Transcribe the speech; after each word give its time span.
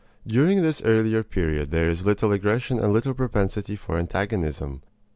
During 0.25 0.63
this 0.63 0.81
earlier 0.81 1.21
period 1.21 1.69
there 1.69 1.87
is 1.87 2.07
little 2.07 2.31
aggression 2.31 2.79
and 2.79 2.91
little 2.91 3.13
propensity 3.13 3.75
for 3.75 3.99
antagonism. 3.99 4.81